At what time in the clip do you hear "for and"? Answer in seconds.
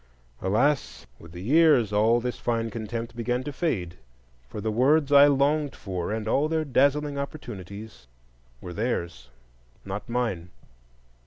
5.75-6.27